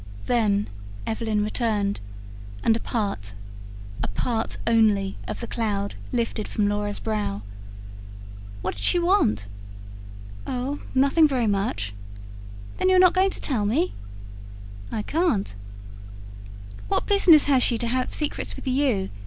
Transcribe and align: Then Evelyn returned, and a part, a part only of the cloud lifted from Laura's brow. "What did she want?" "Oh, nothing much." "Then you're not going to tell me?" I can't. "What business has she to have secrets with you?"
Then 0.25 0.67
Evelyn 1.05 1.43
returned, 1.43 1.99
and 2.63 2.75
a 2.75 2.79
part, 2.79 3.35
a 4.01 4.07
part 4.07 4.57
only 4.65 5.15
of 5.27 5.41
the 5.41 5.45
cloud 5.45 5.93
lifted 6.11 6.47
from 6.47 6.67
Laura's 6.67 6.97
brow. 6.97 7.43
"What 8.63 8.73
did 8.73 8.83
she 8.83 8.97
want?" 8.97 9.45
"Oh, 10.47 10.79
nothing 10.95 11.27
much." 11.51 11.93
"Then 12.79 12.89
you're 12.89 12.97
not 12.97 13.13
going 13.13 13.29
to 13.29 13.41
tell 13.41 13.63
me?" 13.67 13.93
I 14.91 15.03
can't. 15.03 15.53
"What 16.87 17.05
business 17.05 17.45
has 17.45 17.61
she 17.61 17.77
to 17.77 17.85
have 17.87 18.11
secrets 18.11 18.55
with 18.55 18.65
you?" 18.65 19.11